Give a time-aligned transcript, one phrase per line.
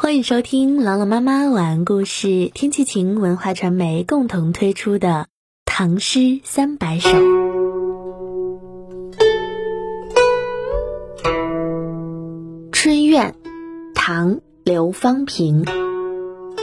[0.00, 5.08] 欢迎收听朗朗妈妈晚安故事，天气晴文化传媒共同推出的
[5.64, 7.08] 《唐诗三百首》。
[12.70, 13.34] 春怨，
[13.92, 15.64] 唐·刘方平。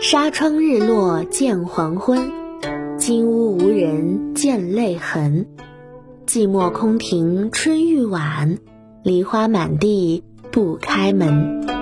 [0.00, 2.32] 纱窗日落见黄昏，
[2.96, 5.46] 金屋无人见泪痕。
[6.26, 8.56] 寂寞空庭春欲晚，
[9.02, 11.77] 梨花满地不开门。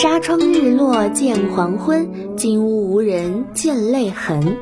[0.00, 4.56] 纱窗日落见黄昏，金屋无人见泪痕。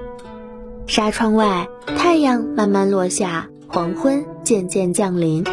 [0.86, 5.44] 纱窗外，太阳慢慢落下，黄昏渐渐降临。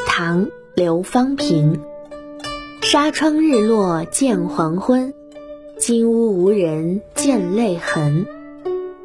[0.07, 1.79] 唐·刘方平。
[2.81, 5.13] 纱窗日落见黄昏，
[5.79, 8.25] 金屋无人见泪痕。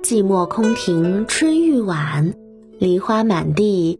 [0.02, 2.34] 寂寞空庭春欲晚，
[2.80, 4.00] 梨花满地。